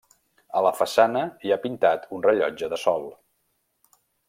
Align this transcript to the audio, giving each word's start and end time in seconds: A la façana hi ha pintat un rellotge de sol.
A 0.59 0.61
la 0.67 0.71
façana 0.77 1.21
hi 1.49 1.53
ha 1.55 1.59
pintat 1.67 2.09
un 2.17 2.25
rellotge 2.29 2.71
de 2.73 2.81
sol. 2.87 3.07